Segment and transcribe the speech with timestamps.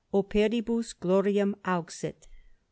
[0.13, 2.25] OPERIBUS GLORIAM AUXIT.